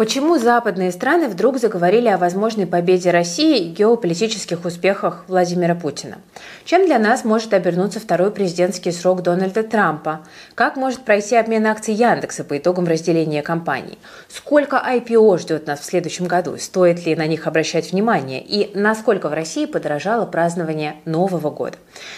[0.00, 6.22] Почему западные страны вдруг заговорили о возможной победе России и геополитических успехах Владимира Путина?
[6.64, 10.20] Чем для нас может обернуться второй президентский срок Дональда Трампа?
[10.54, 13.98] Как может пройти обмен акций Яндекса по итогам разделения компаний?
[14.28, 16.56] Сколько IPO ждет нас в следующем году?
[16.56, 18.42] Стоит ли на них обращать внимание?
[18.42, 21.76] И насколько в России подорожало празднование Нового года?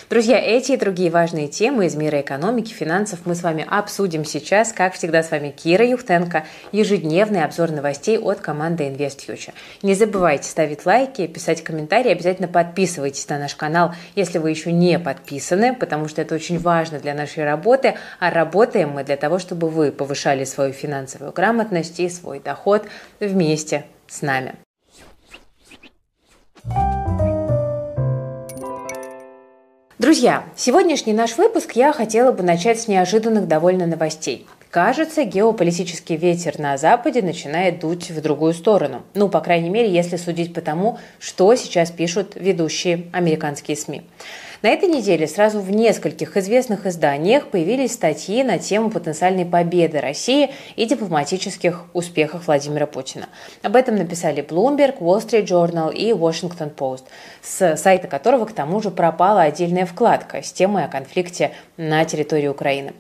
[0.09, 4.73] Друзья, эти и другие важные темы из мира экономики, финансов мы с вами обсудим сейчас.
[4.73, 6.45] Как всегда, с вами Кира Юхтенко.
[6.71, 9.53] Ежедневный обзор новостей от команды InvestFuture.
[9.83, 14.99] Не забывайте ставить лайки, писать комментарии, обязательно подписывайтесь на наш канал, если вы еще не
[14.99, 19.69] подписаны, потому что это очень важно для нашей работы, а работаем мы для того, чтобы
[19.69, 22.87] вы повышали свою финансовую грамотность и свой доход
[23.21, 24.55] вместе с нами.
[29.99, 34.49] Друзья, сегодняшний наш выпуск я хотела бы начать с неожиданных довольно новостей.
[34.73, 39.03] Кажется, геополитический ветер на Западе начинает дуть в другую сторону.
[39.13, 44.01] Ну, по крайней мере, если судить по тому, что сейчас пишут ведущие американские СМИ.
[44.63, 50.51] На этой неделе сразу в нескольких известных изданиях появились статьи на тему потенциальной победы России
[50.77, 53.27] и дипломатических успехов Владимира Путина.
[53.63, 57.03] Об этом написали Bloomberg, Wall Street Journal и Washington Post,
[57.43, 62.47] с сайта которого к тому же пропала отдельная вкладка с темой о конфликте на территории
[62.47, 62.93] Украины.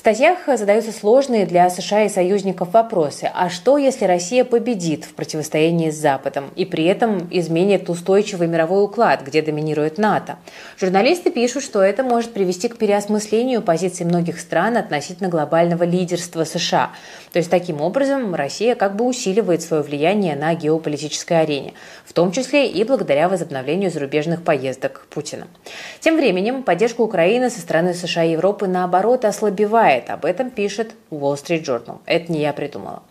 [0.00, 3.30] В статьях задаются сложные для США и союзников вопросы.
[3.34, 8.82] А что, если Россия победит в противостоянии с Западом и при этом изменит устойчивый мировой
[8.82, 10.38] уклад, где доминирует НАТО?
[10.80, 16.92] Журналисты пишут, что это может привести к переосмыслению позиций многих стран относительно глобального лидерства США.
[17.30, 21.74] То есть таким образом Россия как бы усиливает свое влияние на геополитической арене,
[22.06, 25.46] в том числе и благодаря возобновлению зарубежных поездок Путина.
[26.00, 30.10] Тем временем поддержка Украины со стороны США и Европы наоборот ослабевает бывает.
[30.10, 32.00] Об этом пишет Wall Street Journal.
[32.06, 33.02] Это не я придумала.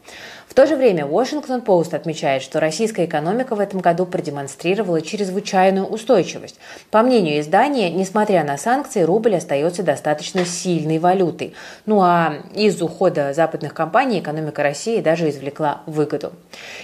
[0.59, 6.59] То же время Washington Post отмечает, что российская экономика в этом году продемонстрировала чрезвычайную устойчивость.
[6.91, 11.53] По мнению издания, несмотря на санкции, рубль остается достаточно сильной валютой.
[11.85, 16.33] Ну а из ухода западных компаний экономика России даже извлекла выгоду.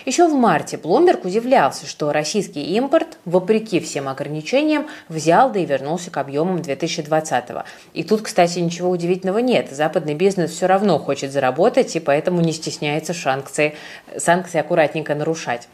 [0.05, 6.11] Еще в марте Bloomberg удивлялся, что российский импорт, вопреки всем ограничениям, взял да и вернулся
[6.11, 7.65] к объемам 2020 -го.
[7.91, 9.67] И тут, кстати, ничего удивительного нет.
[9.71, 15.67] Западный бизнес все равно хочет заработать и поэтому не стесняется санкций санкции, санкции аккуратненько нарушать.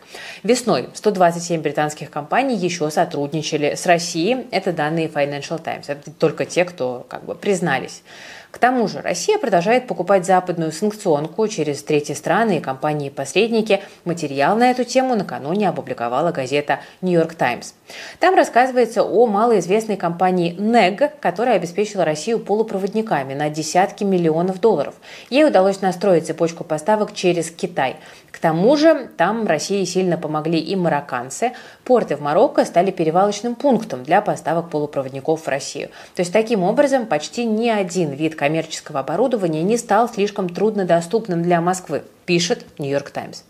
[0.43, 4.47] Весной 127 британских компаний еще сотрудничали с Россией.
[4.51, 5.89] Это данные Financial Times.
[5.89, 8.03] Это только те, кто как бы признались.
[8.51, 13.79] К тому же Россия продолжает покупать западную санкционку через третьи страны и компании-посредники.
[14.03, 17.73] Материал на эту тему накануне опубликовала газета York Times.
[18.19, 24.95] Там рассказывается о малоизвестной компании NEG, которая обеспечила Россию полупроводниками на десятки миллионов долларов.
[25.29, 27.95] Ей удалось настроить цепочку поставок через Китай.
[28.31, 31.51] К тому же там России сильно помогли и марокканцы.
[31.83, 35.89] Порты в Марокко стали перевалочным пунктом для поставок полупроводников в Россию.
[36.15, 41.59] То есть таким образом почти ни один вид коммерческого оборудования не стал слишком труднодоступным для
[41.61, 43.43] Москвы пишет Нью-Йорк Таймс.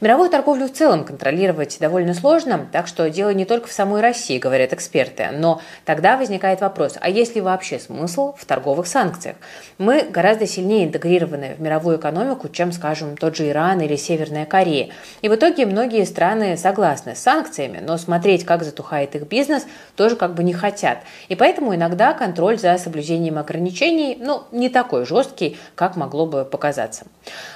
[0.00, 4.38] Мировую торговлю в целом контролировать довольно сложно, так что дело не только в самой России,
[4.38, 5.28] говорят эксперты.
[5.32, 9.34] Но тогда возникает вопрос, а есть ли вообще смысл в торговых санкциях?
[9.78, 14.90] Мы гораздо сильнее интегрированы в мировую экономику, чем, скажем, тот же Иран или Северная Корея.
[15.22, 20.14] И в итоге многие страны согласны с санкциями, но смотреть, как затухает их бизнес, тоже
[20.14, 21.00] как бы не хотят.
[21.28, 27.06] И поэтому иногда контроль за соблюдением ограничений, ну, не такой жесткий, как могло бы показаться.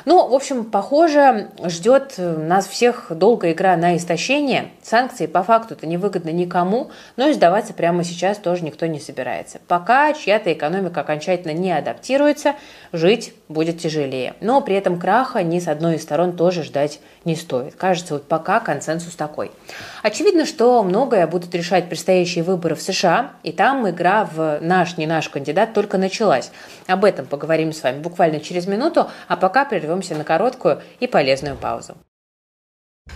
[0.05, 4.71] Ну, в общем, похоже, ждет нас всех долгая игра на истощение.
[4.83, 9.61] Санкции по факту-то невыгодны никому, но и сдаваться прямо сейчас тоже никто не собирается.
[9.69, 12.55] Пока чья-то экономика окончательно не адаптируется,
[12.93, 14.35] жить будет тяжелее.
[14.41, 17.75] Но при этом краха ни с одной из сторон тоже ждать не стоит.
[17.75, 19.51] Кажется, вот пока консенсус такой.
[20.03, 25.07] Очевидно, что многое будут решать предстоящие выборы в США, и там игра в наш, не
[25.07, 26.51] наш кандидат только началась.
[26.87, 31.56] Об этом поговорим с вами буквально через минуту, а пока прервемся на короткую и полезную
[31.56, 31.97] паузу.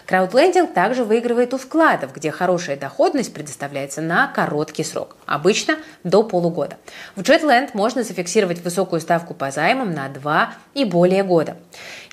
[0.07, 6.77] Краудлендинг также выигрывает у вкладов, где хорошая доходность предоставляется на короткий срок, обычно до полугода.
[7.15, 11.55] В Jetland можно зафиксировать высокую ставку по займам на 2 и более года.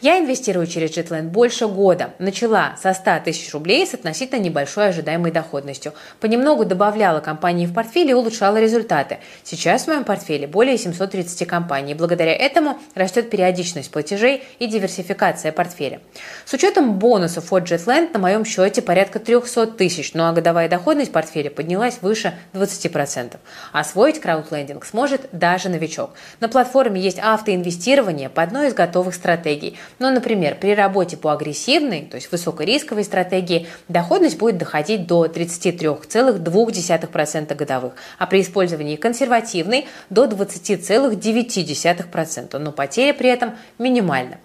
[0.04, 2.10] Я инвестирую через Jetland больше года.
[2.18, 5.94] Начала со 100 тысяч рублей с относительно небольшой ожидаемой доходностью.
[6.20, 9.20] Понемногу добавляла компании в портфель и улучшала результаты.
[9.44, 11.94] Сейчас в моем портфеле более 730 компаний.
[11.94, 16.02] Благодаря этому растет периодичность платежей и диверсификация портфеля.
[16.44, 21.12] С учетом бонусов от Jetland на моем счете порядка 300 тысяч, ну а годовая доходность
[21.12, 23.36] портфеля поднялась выше 20%.
[23.72, 26.10] Освоить краудлендинг сможет даже новичок.
[26.40, 29.78] На платформе есть автоинвестирование по одной из готовых стратегий.
[29.98, 37.54] Ну, например, при работе по агрессивной, то есть высокорисковой стратегии, доходность будет доходить до 33,2%
[37.54, 44.38] годовых, а при использовании консервативной до 20,9%, но потеря при этом минимальна.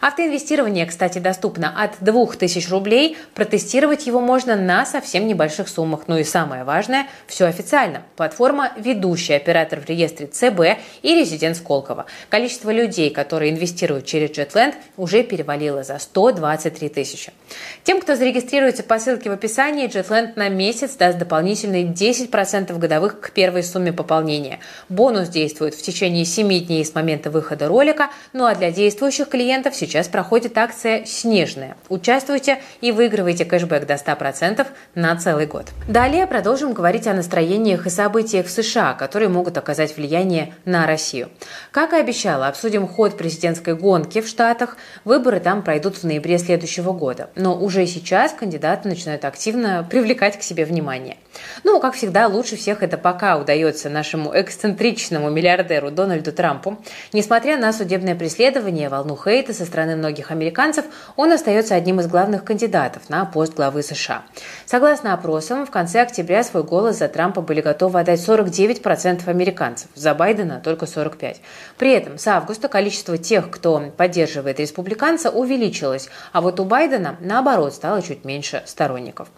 [0.00, 3.16] Автоинвестирование, кстати, доступно от 2000 рублей.
[3.34, 6.02] Протестировать его можно на совсем небольших суммах.
[6.06, 8.02] Ну и самое важное, все официально.
[8.16, 12.06] Платформа– ведущий оператор в реестре ЦБ и резидент Сколково.
[12.28, 17.32] Количество людей, которые инвестируют через Jetland, уже перевалило за 123 тысячи.
[17.84, 23.30] Тем, кто зарегистрируется по ссылке в описании, Jetland на месяц даст дополнительные 10% годовых к
[23.32, 24.60] первой сумме пополнения.
[24.88, 29.55] Бонус действует в течение 7 дней с момента выхода ролика, ну а для действующих клиентов
[29.72, 31.76] сейчас проходит акция «Снежная».
[31.88, 35.66] Участвуйте и выигрывайте кэшбэк до 100% на целый год.
[35.88, 41.30] Далее продолжим говорить о настроениях и событиях в США, которые могут оказать влияние на Россию.
[41.70, 44.76] Как и обещала, обсудим ход президентской гонки в Штатах.
[45.04, 47.30] Выборы там пройдут в ноябре следующего года.
[47.34, 51.16] Но уже сейчас кандидаты начинают активно привлекать к себе внимание.
[51.64, 56.78] Ну, как всегда, лучше всех это пока удается нашему эксцентричному миллиардеру Дональду Трампу.
[57.12, 60.84] Несмотря на судебное преследование, волну хейта со стороны многих американцев,
[61.16, 64.22] он остается одним из главных кандидатов на пост главы США.
[64.64, 70.14] Согласно опросам, в конце октября свой голос за Трампа были готовы отдать 49% американцев, за
[70.14, 71.36] Байдена только 45%.
[71.78, 77.74] При этом с августа количество тех, кто поддерживает республиканца, увеличилось, а вот у Байдена, наоборот,
[77.74, 79.28] стало чуть меньше сторонников.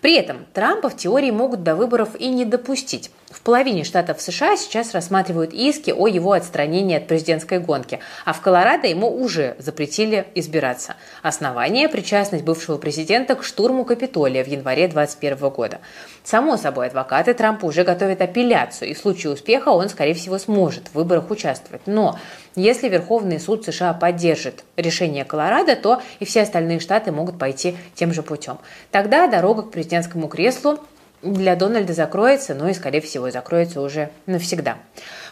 [0.00, 3.10] При этом Трампа в теории могут до выборов и не допустить.
[3.44, 8.86] Половине штатов США сейчас рассматривают иски о его отстранении от президентской гонки, а в Колорадо
[8.86, 10.94] ему уже запретили избираться.
[11.22, 15.80] Основание– причастность бывшего президента к штурму Капитолия в январе 2021 года.
[16.22, 20.86] Само собой, адвокаты Трампа уже готовят апелляцию, и в случае успеха он, скорее всего, сможет
[20.88, 21.82] в выборах участвовать.
[21.86, 22.20] Но
[22.54, 28.14] если Верховный суд США поддержит решение Колорадо, то и все остальные штаты могут пойти тем
[28.14, 28.58] же путем.
[28.92, 30.78] Тогда дорога к президентскому креслу
[31.22, 34.78] для Дональда закроется, но и, скорее всего, закроется уже навсегда.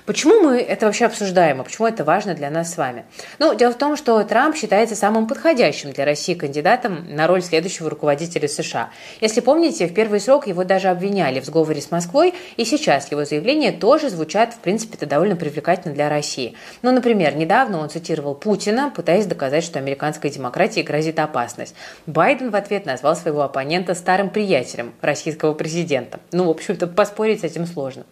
[0.07, 3.05] Почему мы это вообще обсуждаем, и почему это важно для нас с вами?
[3.39, 7.91] Ну, дело в том, что Трамп считается самым подходящим для России кандидатом на роль следующего
[7.91, 8.91] руководителя США.
[9.21, 13.25] Если помните, в первый срок его даже обвиняли в сговоре с Москвой, и сейчас его
[13.25, 16.57] заявления тоже звучат, в принципе, это довольно привлекательно для России.
[16.83, 21.75] Ну, например, недавно он цитировал Путина, пытаясь доказать, что американской демократии грозит опасность.
[22.07, 26.21] Байден в ответ назвал своего оппонента старым приятелем российского президента.
[26.33, 28.05] Ну, в общем-то, поспорить с этим сложно.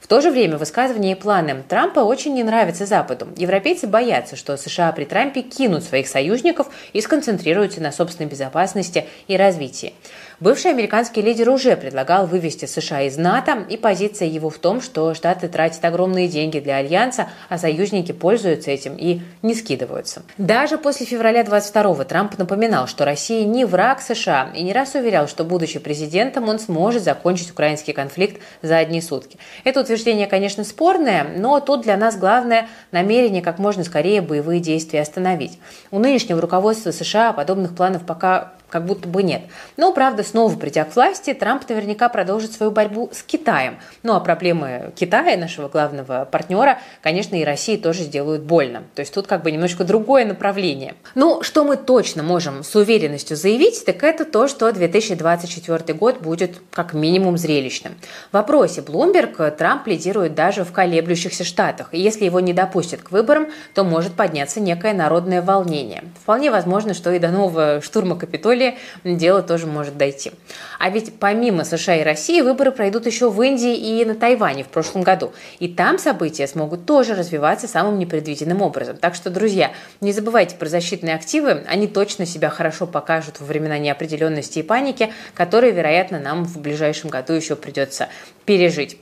[0.00, 3.28] В то же время высказывания и планы Трампа очень не нравятся Западу.
[3.36, 9.36] Европейцы боятся, что США при Трампе кинут своих союзников и сконцентрируются на собственной безопасности и
[9.36, 9.92] развитии.
[10.40, 15.12] Бывший американский лидер уже предлагал вывести США из НАТО, и позиция его в том, что
[15.12, 20.22] Штаты тратят огромные деньги для Альянса, а союзники пользуются этим и не скидываются.
[20.38, 25.28] Даже после февраля 22-го Трамп напоминал, что Россия не враг США, и не раз уверял,
[25.28, 29.36] что, будучи президентом, он сможет закончить украинский конфликт за одни сутки.
[29.64, 35.02] Это утверждение, конечно, спорное, но тут для нас главное намерение как можно скорее боевые действия
[35.02, 35.58] остановить.
[35.90, 39.42] У нынешнего руководства США подобных планов пока как будто бы нет.
[39.76, 43.78] Но, правда, снова придя к власти, Трамп наверняка продолжит свою борьбу с Китаем.
[44.02, 48.84] Ну, а проблемы Китая, нашего главного партнера, конечно, и России тоже сделают больно.
[48.94, 50.94] То есть тут как бы немножко другое направление.
[51.14, 56.56] Ну, что мы точно можем с уверенностью заявить, так это то, что 2024 год будет
[56.72, 57.94] как минимум зрелищным.
[58.30, 61.88] В вопросе Bloomberg Трамп лидирует даже в колеблющихся штатах.
[61.92, 66.04] И если его не допустят к выборам, то может подняться некое народное волнение.
[66.22, 68.59] Вполне возможно, что и до нового штурма Капитолия
[69.04, 70.32] дело тоже может дойти.
[70.78, 74.68] А ведь помимо США и России выборы пройдут еще в Индии и на Тайване в
[74.68, 75.32] прошлом году.
[75.58, 78.96] И там события смогут тоже развиваться самым непредвиденным образом.
[78.96, 81.64] Так что, друзья, не забывайте про защитные активы.
[81.68, 87.10] Они точно себя хорошо покажут во времена неопределенности и паники, которые, вероятно, нам в ближайшем
[87.10, 88.08] году еще придется
[88.44, 88.98] пережить.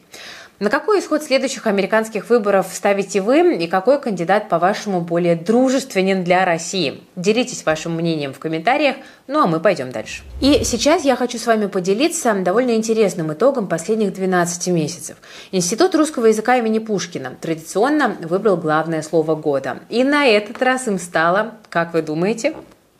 [0.60, 6.44] На какой исход следующих американских выборов ставите вы и какой кандидат, по-вашему, более дружественен для
[6.44, 7.00] России?
[7.14, 8.96] Делитесь вашим мнением в комментариях,
[9.28, 10.24] ну а мы пойдем дальше.
[10.40, 15.18] И сейчас я хочу с вами поделиться довольно интересным итогом последних 12 месяцев.
[15.52, 19.78] Институт русского языка имени Пушкина традиционно выбрал главное слово года.
[19.88, 22.56] И на этот раз им стало, как вы думаете,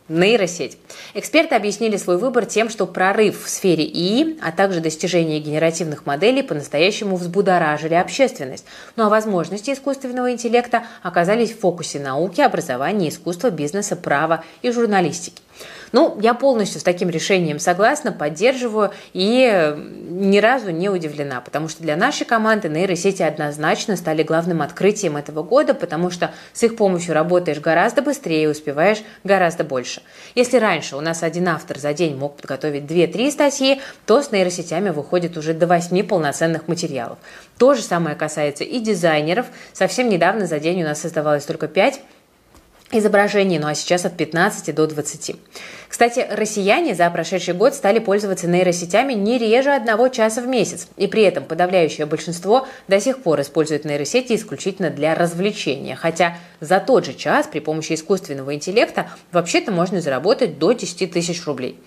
[0.09, 0.79] Нейросеть.
[1.13, 6.43] Эксперты объяснили свой выбор тем, что прорыв в сфере ИИ, а также достижение генеративных моделей
[6.43, 8.65] по-настоящему взбудоражили общественность.
[8.97, 15.43] Ну а возможности искусственного интеллекта оказались в фокусе науки, образования, искусства, бизнеса, права и журналистики.
[15.93, 19.75] Ну, я полностью с таким решением согласна, поддерживаю и
[20.11, 25.43] ни разу не удивлена, потому что для нашей команды нейросети однозначно стали главным открытием этого
[25.43, 30.03] года, потому что с их помощью работаешь гораздо быстрее и успеваешь гораздо больше.
[30.35, 34.91] Если раньше у нас один автор за день мог подготовить 2-3 статьи, то с нейросетями
[34.91, 37.19] выходит уже до 8 полноценных материалов.
[37.57, 39.47] То же самое касается и дизайнеров.
[39.73, 42.01] Совсем недавно за день у нас создавалось только 5
[42.93, 45.37] изображений, ну а сейчас от 15 до 20.
[45.89, 51.07] Кстати, россияне за прошедший год стали пользоваться нейросетями не реже одного часа в месяц, и
[51.07, 57.05] при этом подавляющее большинство до сих пор использует нейросети исключительно для развлечения, хотя за тот
[57.05, 61.79] же час при помощи искусственного интеллекта вообще-то можно заработать до 10 тысяч рублей.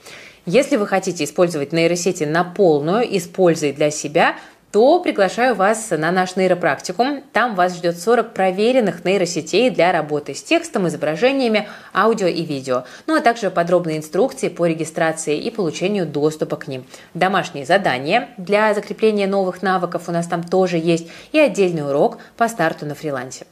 [0.48, 4.36] Если вы хотите использовать нейросети на полную и с пользой для себя,
[4.72, 7.24] то приглашаю вас на наш нейропрактикум.
[7.34, 12.86] Там вас ждет 40 проверенных нейросетей для работы с текстом, изображениями, аудио и видео.
[13.06, 16.86] Ну а также подробные инструкции по регистрации и получению доступа к ним.
[17.14, 22.48] Домашние задания для закрепления новых навыков у нас там тоже есть и отдельный урок по
[22.48, 23.46] старту на фрилансе.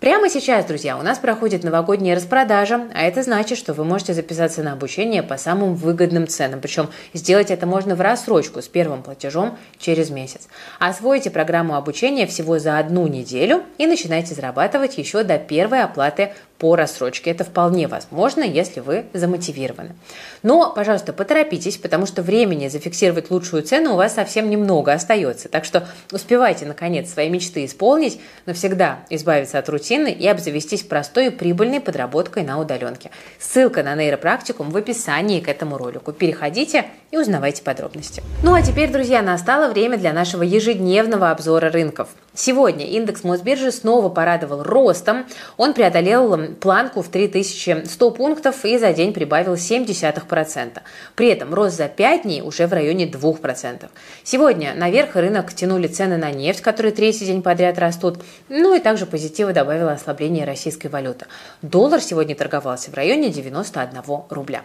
[0.00, 4.62] Прямо сейчас, друзья, у нас проходит новогодняя распродажа, а это значит, что вы можете записаться
[4.62, 6.62] на обучение по самым выгодным ценам.
[6.62, 10.48] Причем сделать это можно в рассрочку с первым платежом через месяц.
[10.78, 16.76] Освойте программу обучения всего за одну неделю и начинайте зарабатывать еще до первой оплаты по
[16.76, 17.30] рассрочке.
[17.30, 19.94] Это вполне возможно, если вы замотивированы.
[20.42, 25.50] Но, пожалуйста, поторопитесь, потому что времени зафиксировать лучшую цену у вас совсем немного остается.
[25.50, 31.30] Так что успевайте, наконец, свои мечты исполнить, навсегда избавиться от рутины и обзавестись простой и
[31.30, 33.10] прибыльной подработкой на удаленке.
[33.38, 36.12] Ссылка на нейропрактикум в описании к этому ролику.
[36.12, 38.22] Переходите и узнавайте подробности.
[38.42, 42.10] Ну а теперь, друзья, настало время для нашего ежедневного обзора рынков.
[42.32, 45.26] Сегодня индекс Мосбиржи снова порадовал ростом.
[45.56, 50.78] Он преодолел планку в 3100 пунктов и за день прибавил 0,7%.
[51.16, 53.88] При этом рост за 5 дней уже в районе 2%.
[54.22, 58.18] Сегодня наверх рынок тянули цены на нефть, которые третий день подряд растут.
[58.48, 61.24] Ну и также позитива добавило ослабление российской валюты.
[61.62, 64.62] Доллар сегодня торговался в районе 91 рубля.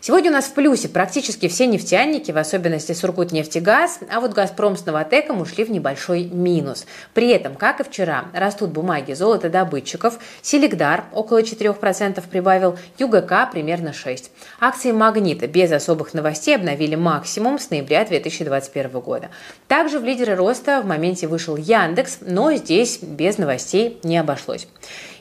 [0.00, 4.86] Сегодня у нас в плюсе практически все нефтяники, в особенности Сургутнефтегаз, а вот Газпром с
[4.86, 6.86] Новотеком ушли в небольшой минус.
[7.14, 14.28] При этом, как и вчера, растут бумаги золотодобытчиков, Селегдар около 4% прибавил, ЮГК примерно 6%.
[14.60, 19.30] Акции Магнита без особых новостей обновили максимум с ноября 2021 года.
[19.66, 24.47] Также в лидеры роста в моменте вышел Яндекс, но здесь без новостей не обошлось.
[24.56, 24.58] flor.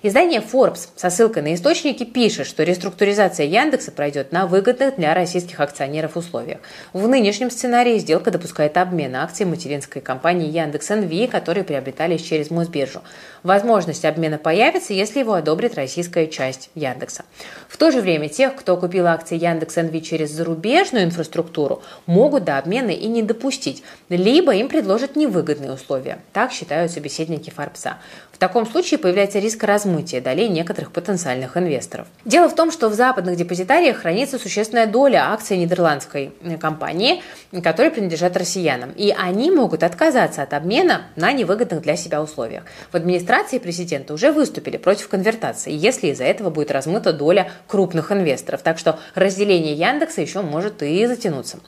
[0.04, 5.60] Издание Forbes со ссылкой на источники пишет, что реструктуризация Яндекса пройдет на выгодных для российских
[5.60, 6.60] акционеров условиях.
[6.94, 13.02] В нынешнем сценарии сделка допускает обмен акций материнской компании Яндекс НВ, которые приобретались через Мосбиржу.
[13.42, 17.26] Возможность обмена появится, если его одобрит российская часть Яндекса.
[17.68, 22.60] В то же время тех, кто купил акции Яндекс НВ через зарубежную инфраструктуру, могут до
[22.60, 26.20] обмена и не допустить, либо им предложат невыгодные условия.
[26.34, 27.98] Так считают собеседники Форбса.
[28.32, 32.08] В таком случае появляется риск размера размытия долей некоторых потенциальных инвесторов.
[32.26, 37.22] Дело в том, что в западных депозитариях хранится существенная доля акций нидерландской компании,
[37.64, 38.92] которые принадлежат россиянам.
[38.92, 42.64] И они могут отказаться от обмена на невыгодных для себя условиях.
[42.92, 48.62] В администрации президента уже выступили против конвертации, если из-за этого будет размыта доля крупных инвесторов.
[48.62, 51.60] Так что разделение Яндекса еще может и затянуться.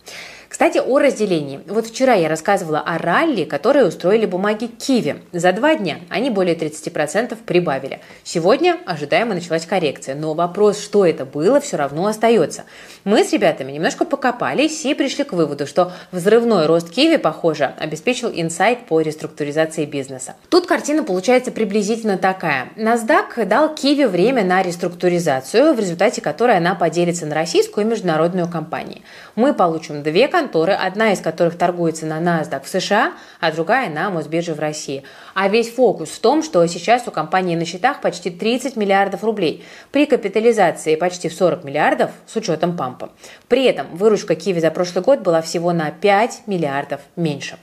[0.49, 1.61] Кстати, о разделении.
[1.67, 5.21] Вот вчера я рассказывала о ралли, которые устроили бумаги Киви.
[5.31, 7.99] За два дня они более 30% прибавили.
[8.23, 12.63] Сегодня ожидаемо началась коррекция, но вопрос, что это было, все равно остается.
[13.03, 18.31] Мы с ребятами немножко покопались и пришли к выводу, что взрывной рост Киви, похоже, обеспечил
[18.33, 20.33] инсайт по реструктуризации бизнеса.
[20.49, 22.69] Тут картина получается приблизительно такая.
[22.75, 28.49] NASDAQ дал Киви время на реструктуризацию, в результате которой она поделится на российскую и международную
[28.49, 29.03] компании.
[29.35, 33.89] Мы получим две компании, конторы, одна из которых торгуется на NASDAQ в США, а другая
[33.89, 35.03] на Мосбирже в России.
[35.33, 39.65] А весь фокус в том, что сейчас у компании на счетах почти 30 миллиардов рублей,
[39.91, 43.09] при капитализации почти в 40 миллиардов с учетом пампа.
[43.49, 47.57] При этом выручка Киви за прошлый год была всего на 5 миллиардов меньше.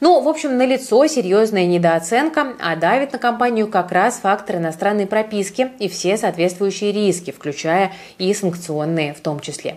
[0.00, 5.70] Ну, в общем, налицо серьезная недооценка, а давит на компанию как раз фактор иностранной прописки
[5.78, 9.76] и все соответствующие риски, включая и санкционные в том числе.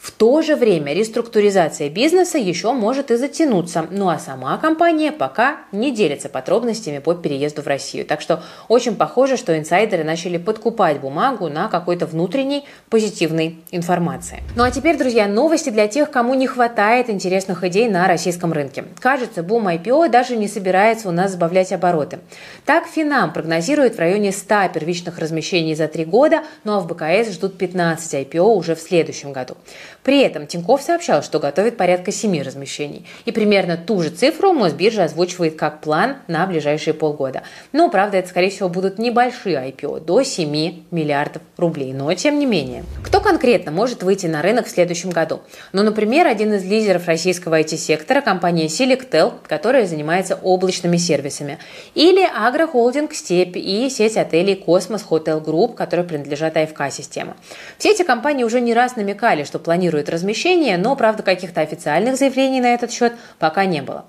[0.00, 5.58] В то же время реструктуризация бизнеса еще может и затянуться, ну а сама компания пока
[5.72, 8.06] не делится подробностями по переезду в Россию.
[8.06, 14.42] Так что очень похоже, что инсайдеры начали подкупать бумагу на какой-то внутренней позитивной информации.
[14.56, 18.86] Ну а теперь, друзья, новости для тех, кому не хватает интересных идей на российском рынке.
[19.00, 22.20] Кажется, бум IPO даже не собирается у нас сбавлять обороты.
[22.64, 27.34] Так Финам прогнозирует в районе 100 первичных размещений за три года, ну а в БКС
[27.34, 29.58] ждут 15 IPO уже в следующем году.
[30.02, 33.06] При этом Тиньков сообщал, что готовит порядка семи размещений.
[33.26, 37.42] И примерно ту же цифру Мосбиржа озвучивает как план на ближайшие полгода.
[37.72, 40.50] Но, правда, это, скорее всего, будут небольшие IPO, до 7
[40.90, 41.92] миллиардов рублей.
[41.92, 42.84] Но, тем не менее.
[43.04, 45.40] Кто конкретно может выйти на рынок в следующем году?
[45.72, 51.58] Ну, например, один из лидеров российского IT-сектора, компания Selectel, которая занимается облачными сервисами.
[51.94, 57.36] Или агрохолдинг «Степь» и сеть отелей «Космос Hotel Group», которые принадлежат АФК-система.
[57.78, 62.16] Все эти компании уже не раз намекали, что планируют планирует размещение, но, правда, каких-то официальных
[62.16, 64.04] заявлений на этот счет пока не было.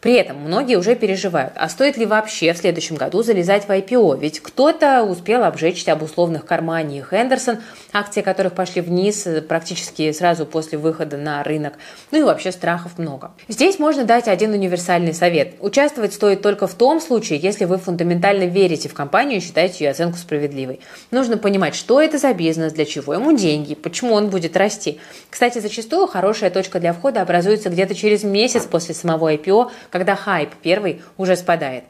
[0.00, 4.18] При этом многие уже переживают, а стоит ли вообще в следующем году залезать в IPO,
[4.18, 7.58] ведь кто-то успел обжечься об условных Кармани и Хендерсон,
[7.92, 11.74] акции которых пошли вниз практически сразу после выхода на рынок,
[12.12, 13.32] ну и вообще страхов много.
[13.48, 15.56] Здесь можно дать один универсальный совет.
[15.60, 19.90] Участвовать стоит только в том случае, если вы фундаментально верите в компанию и считаете ее
[19.90, 20.80] оценку справедливой.
[21.10, 24.98] Нужно понимать, что это за бизнес, для чего ему деньги, почему он будет расти.
[25.28, 30.50] Кстати, зачастую хорошая точка для входа образуется где-то через месяц после самого IPO, когда хайп
[30.62, 31.84] первый уже спадает.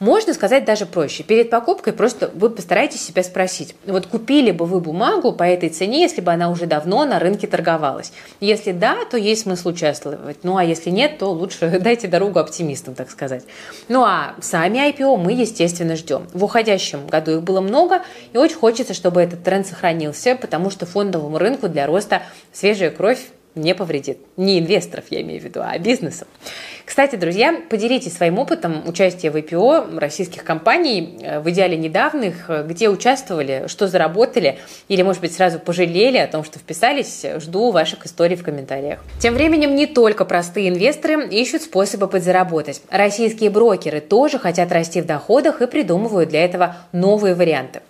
[0.00, 1.22] Можно сказать даже проще.
[1.22, 6.00] Перед покупкой просто вы постарайтесь себя спросить, вот купили бы вы бумагу по этой цене,
[6.00, 8.10] если бы она уже давно на рынке торговалась?
[8.40, 10.38] Если да, то есть смысл участвовать.
[10.42, 13.44] Ну а если нет, то лучше дайте дорогу оптимистам, так сказать.
[13.88, 16.26] Ну а сами IPO мы, естественно, ждем.
[16.32, 20.86] В уходящем году их было много, и очень хочется, чтобы этот тренд сохранился, потому что
[20.86, 22.22] фондовому рынку для роста
[22.54, 23.20] свежая кровь
[23.54, 24.18] не повредит.
[24.36, 26.28] Не инвесторов, я имею в виду, а бизнесов.
[26.84, 32.64] Кстати, друзья, поделитесь своим опытом участия в IPO российских компаний, э, в идеале недавних, э,
[32.66, 34.58] где участвовали, что заработали,
[34.88, 37.24] или, может быть, сразу пожалели о том, что вписались.
[37.36, 39.04] Жду ваших историй в комментариях.
[39.20, 42.82] Тем временем не только простые инвесторы ищут способы подзаработать.
[42.90, 47.82] Российские брокеры тоже хотят расти в доходах и придумывают для этого новые варианты.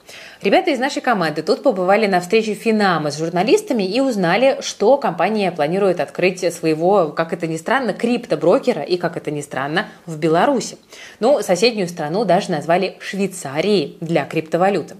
[0.42, 5.52] Ребята из нашей команды тут побывали на встрече Финама с журналистами и узнали, что компания
[5.52, 10.78] планирует открыть своего, как это ни странно, криптоброкера и, как это ни странно, в Беларуси.
[11.18, 14.96] Ну, соседнюю страну даже назвали Швейцарией для криптовалюты.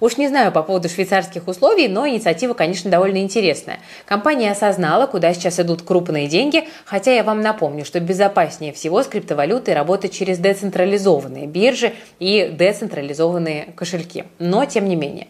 [0.00, 3.78] Уж не знаю по поводу швейцарских условий, но инициатива, конечно, довольно интересная.
[4.04, 9.06] Компания осознала, куда сейчас идут крупные деньги, хотя я вам напомню, что безопаснее всего с
[9.06, 14.24] криптовалютой работать через децентрализованные биржи и децентрализованные кошельки.
[14.38, 15.28] Но тем не менее.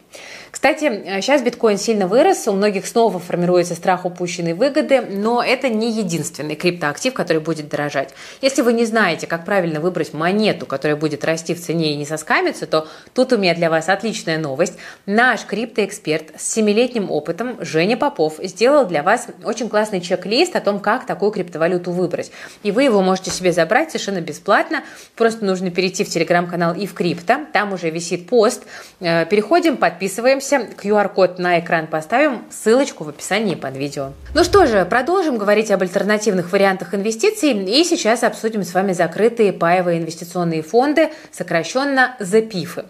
[0.57, 5.91] Кстати, сейчас биткоин сильно вырос, у многих снова формируется страх упущенной выгоды, но это не
[5.91, 8.09] единственный криптоактив, который будет дорожать.
[8.41, 12.07] Если вы не знаете, как правильно выбрать монету, которая будет расти в цене и не
[12.07, 14.73] соскамиться, то тут у меня для вас отличная новость.
[15.05, 20.79] Наш криптоэксперт с семилетним опытом Женя Попов сделал для вас очень классный чек-лист о том,
[20.79, 22.31] как такую криптовалюту выбрать.
[22.63, 24.83] И вы его можете себе забрать совершенно бесплатно.
[25.15, 27.41] Просто нужно перейти в телеграм-канал и в крипто.
[27.53, 28.63] Там уже висит пост.
[29.01, 34.11] Э, переходим, подписываемся Записываемся, QR-код на экран поставим, ссылочку в описании под видео.
[34.33, 39.51] Ну что же, продолжим говорить об альтернативных вариантах инвестиций и сейчас обсудим с вами закрытые
[39.51, 42.85] паевые инвестиционные фонды, сокращенно ЗПИФы.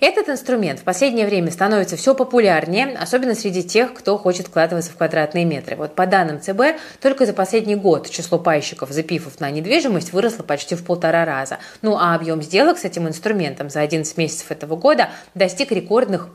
[0.00, 4.96] Этот инструмент в последнее время становится все популярнее, особенно среди тех, кто хочет вкладываться в
[4.96, 5.76] квадратные метры.
[5.76, 10.74] Вот по данным ЦБ, только за последний год число пайщиков ЗПИФов на недвижимость выросло почти
[10.74, 11.58] в полтора раза.
[11.82, 16.28] Ну а объем сделок с этим инструментом за 11 месяцев этого года достиг рекордных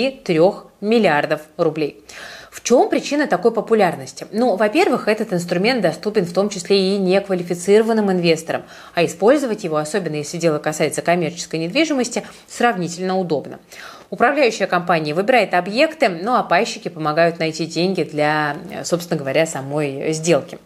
[0.00, 0.40] 33
[0.80, 2.02] миллиардов рублей.
[2.50, 4.26] В чем причина такой популярности?
[4.32, 8.62] Ну, во-первых, этот инструмент доступен в том числе и неквалифицированным инвесторам,
[8.94, 13.60] а использовать его, особенно если дело касается коммерческой недвижимости, сравнительно удобно.
[14.08, 20.58] Управляющая компания выбирает объекты, ну а пайщики помогают найти деньги для, собственно говоря, самой сделки.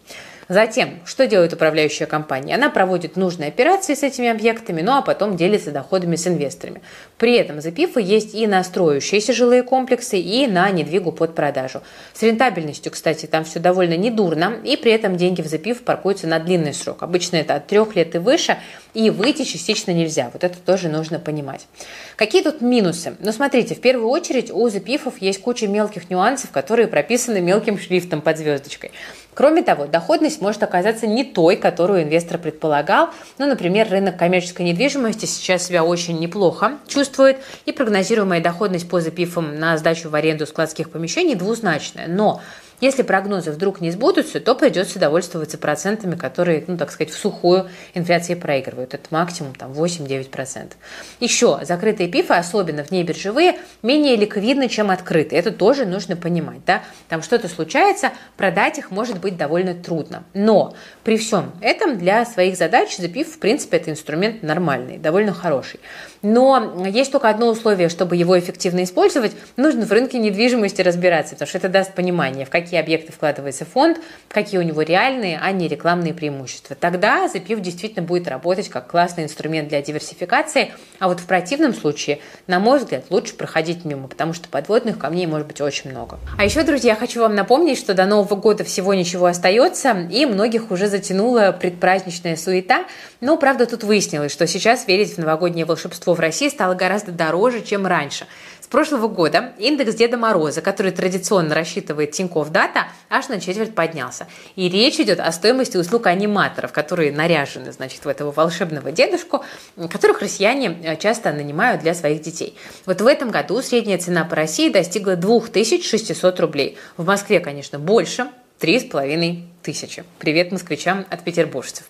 [0.47, 2.55] Затем, что делает управляющая компания?
[2.55, 6.81] Она проводит нужные операции с этими объектами, ну а потом делится доходами с инвесторами.
[7.17, 11.81] При этом за ПИФы есть и на строящиеся жилые комплексы, и на недвигу под продажу.
[12.13, 16.39] С рентабельностью, кстати, там все довольно недурно, и при этом деньги в ЗПИФ паркуются на
[16.39, 17.01] длинный срок.
[17.01, 18.57] Обычно это от трех лет и выше,
[18.93, 20.29] и выйти частично нельзя.
[20.31, 21.67] Вот это тоже нужно понимать.
[22.15, 23.15] Какие тут минусы?
[23.19, 28.21] Ну, смотрите, в первую очередь у ЗПИФов есть куча мелких нюансов, которые прописаны мелким шрифтом
[28.21, 28.91] под звездочкой.
[29.35, 33.09] Кроме того, доходность может оказаться не той, которую инвестор предполагал.
[33.37, 39.59] Ну, например, рынок коммерческой недвижимости сейчас себя очень неплохо чувствует, и прогнозируемая доходность по запифам
[39.59, 42.07] на сдачу в аренду складских помещений двузначная.
[42.07, 42.41] Но
[42.81, 47.69] если прогнозы вдруг не сбудутся, то придется довольствоваться процентами, которые, ну, так сказать, в сухую
[47.93, 48.93] инфляции проигрывают.
[48.93, 50.73] Это максимум там 8-9%.
[51.19, 55.39] Еще закрытые пифы, особенно в биржевые, менее ликвидны, чем открытые.
[55.39, 56.65] Это тоже нужно понимать.
[56.65, 56.83] Да?
[57.09, 60.23] Там что-то случается, продать их может быть довольно трудно.
[60.33, 65.79] Но при всем этом для своих задач запив, в принципе, это инструмент нормальный, довольно хороший.
[66.21, 71.47] Но есть только одно условие, чтобы его эффективно использовать, нужно в рынке недвижимости разбираться, потому
[71.47, 75.67] что это даст понимание, в какие объекты вкладывается фонд, какие у него реальные, а не
[75.67, 76.75] рекламные преимущества.
[76.75, 82.19] Тогда запив действительно будет работать как классный инструмент для диверсификации, а вот в противном случае,
[82.47, 86.17] на мой взгляд, лучше проходить мимо, потому что подводных камней может быть очень много.
[86.39, 90.71] А еще, друзья, хочу вам напомнить, что до Нового года всего ничего остается, и многих
[90.71, 92.85] уже затянула предпраздничная суета,
[93.21, 97.61] но, правда, тут выяснилось, что сейчас верить в новогоднее волшебство в России стало гораздо дороже,
[97.61, 98.25] чем раньше.
[98.65, 104.25] С прошлого года индекс Деда Мороза, который традиционно рассчитывает Тинькофф Дата, аж на четверть поднялся.
[104.55, 109.45] И речь идет о стоимости услуг аниматоров, которые наряжены, значит, в этого волшебного дедушку,
[109.91, 112.57] которых россияне э, часто нанимают для своих детей.
[112.87, 116.79] Вот в этом году средняя цена по России достигла 2600 рублей.
[116.97, 120.03] В Москве, конечно, больше, три с половиной тысячи.
[120.17, 121.85] Привет москвичам от петербуржцев.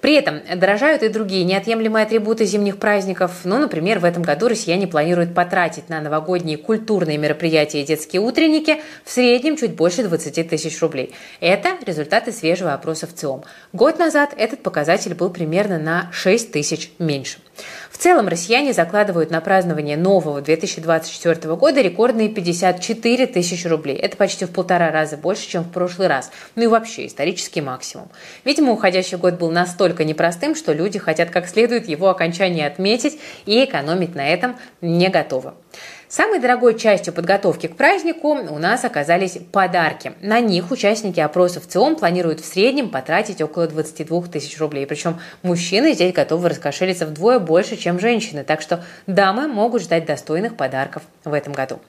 [0.00, 3.40] При этом дорожают и другие неотъемлемые атрибуты зимних праздников.
[3.44, 8.80] Ну, например, в этом году россияне планируют потратить на новогодние культурные мероприятия и детские утренники
[9.04, 11.14] в среднем чуть больше 20 тысяч рублей.
[11.40, 13.44] Это результаты свежего опроса в ЦИОМ.
[13.72, 17.38] Год назад этот показатель был примерно на 6 тысяч меньше.
[17.90, 23.96] В целом россияне закладывают на празднование нового 2024 года рекордные 54 тысячи рублей.
[23.96, 26.30] Это почти в полтора раза больше, чем в прошлый раз.
[26.54, 28.08] Ну и вообще исторический максимум.
[28.44, 33.64] Видимо, уходящий год был настолько непростым, что люди хотят как следует его окончание отметить и
[33.64, 35.54] экономить на этом не готовы.
[36.08, 40.12] Самой дорогой частью подготовки к празднику у нас оказались подарки.
[40.20, 44.86] На них участники опросов ЦИОМ планируют в среднем потратить около 22 тысяч рублей.
[44.86, 48.44] Причем мужчины здесь готовы раскошелиться вдвое больше, чем женщины.
[48.44, 51.80] Так что дамы могут ждать достойных подарков в этом году.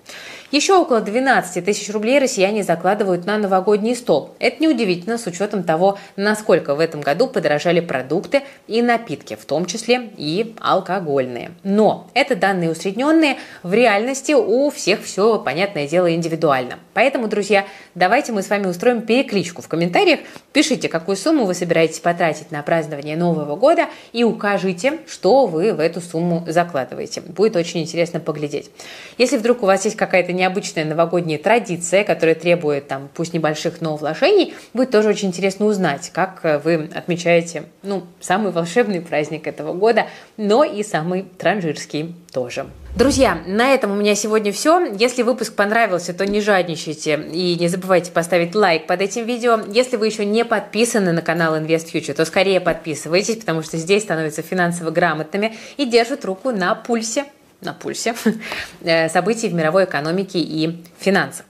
[0.49, 4.33] Еще около 12 тысяч рублей россияне закладывают на новогодний стол.
[4.39, 9.65] Это неудивительно с учетом того, насколько в этом году подорожали продукты и напитки, в том
[9.65, 11.51] числе и алкогольные.
[11.63, 16.79] Но это данные усредненные, в реальности у всех все, понятное дело, индивидуально.
[16.93, 20.21] Поэтому, друзья, давайте мы с вами устроим перекличку в комментариях.
[20.53, 25.81] Пишите, какую сумму вы собираетесь потратить на празднование Нового года и укажите, что вы в
[25.81, 27.19] эту сумму закладываете.
[27.19, 28.71] Будет очень интересно поглядеть.
[29.17, 33.97] Если вдруг у вас есть какая-то необычная новогодняя традиция, которая требует там пусть небольших, но
[33.97, 39.73] вложений, будет тоже очень интересно узнать, как э, вы отмечаете, ну, самый волшебный праздник этого
[39.73, 42.67] года, но и самый транжирский тоже.
[42.95, 44.83] Друзья, на этом у меня сегодня все.
[44.97, 49.59] Если выпуск понравился, то не жадничайте и не забывайте поставить лайк под этим видео.
[49.71, 54.01] Если вы еще не подписаны на канал Invest Future, то скорее подписывайтесь, потому что здесь
[54.01, 57.25] становятся финансово грамотными и держат руку на пульсе
[57.61, 58.15] на пульсе
[58.81, 61.45] э, событий в мировой экономике и финансах.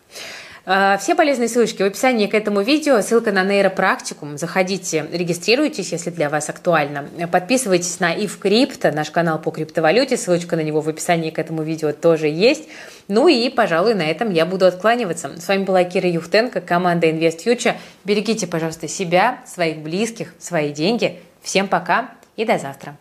[0.70, 3.02] Э, все полезные ссылочки в описании к этому видео.
[3.02, 4.38] Ссылка на нейропрактикум.
[4.38, 7.08] Заходите, регистрируйтесь, если для вас актуально.
[7.32, 10.17] Подписывайтесь на Ив Крипто, наш канал по криптовалюте.
[10.17, 12.67] Ссылочка на него в описании к этому видео тоже есть.
[13.08, 15.39] Ну и, пожалуй, на этом я буду откланиваться.
[15.39, 17.76] С вами была Кира Юхтенко, команда Invest Future.
[18.04, 21.20] Берегите, пожалуйста, себя, своих близких, свои деньги.
[21.41, 22.98] Всем пока и до завтра.